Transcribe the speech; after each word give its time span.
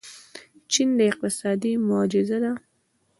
چین 0.71 0.89
اقتصادي 1.09 1.73
معجزه 1.89 2.37
ده. 2.43 2.51